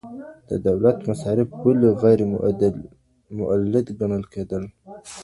[0.49, 4.63] د دولت مصارف ولې غیرمؤلد ګڼل کېدل؟